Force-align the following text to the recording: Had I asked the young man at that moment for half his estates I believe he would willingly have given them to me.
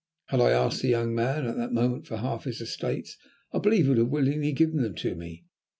Had 0.29 0.39
I 0.41 0.49
asked 0.49 0.81
the 0.81 0.87
young 0.87 1.13
man 1.13 1.45
at 1.45 1.57
that 1.57 1.73
moment 1.73 2.07
for 2.07 2.17
half 2.17 2.45
his 2.45 2.59
estates 2.59 3.19
I 3.53 3.59
believe 3.59 3.83
he 3.85 3.89
would 3.91 4.09
willingly 4.09 4.47
have 4.47 4.57
given 4.57 4.81
them 4.81 4.95
to 4.95 5.13
me. 5.13 5.45